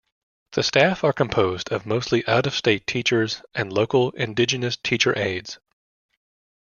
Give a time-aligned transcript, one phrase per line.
[0.53, 5.59] The staff are composed of mostly out-of-state teachers and local indigenous teacher aides.